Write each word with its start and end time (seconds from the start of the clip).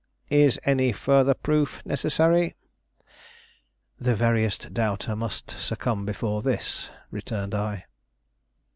Is 0.31 0.59
any 0.65 0.91
further 0.91 1.35
proof 1.35 1.79
necessary?" 1.85 2.55
"The 3.99 4.15
veriest 4.15 4.73
doubter 4.73 5.15
must 5.15 5.51
succumb 5.51 6.07
before 6.07 6.41
this," 6.41 6.89
returned 7.11 7.53
I. 7.53 7.85